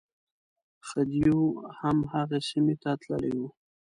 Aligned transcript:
خدیو 0.87 1.39
هم 1.79 1.97
هغې 2.13 2.39
سیمې 2.49 2.75
ته 2.81 2.91
تللی 3.01 3.33
و. 3.41 3.43